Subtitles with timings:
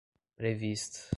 [0.37, 1.09] prevista